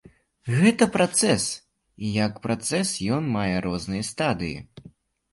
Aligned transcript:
Гэта 0.59 0.85
працэс, 0.93 1.43
і 2.07 2.13
як 2.25 2.39
працэс 2.45 2.93
ён 3.17 3.27
мае 3.35 3.57
розныя 3.67 4.07
стадыі. 4.09 4.57